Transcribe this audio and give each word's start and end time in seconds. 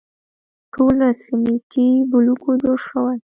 ټول 0.73 0.93
له 1.01 1.09
سیمټي 1.23 1.87
بلوکو 2.11 2.49
جوړ 2.61 2.77
شوي. 2.87 3.15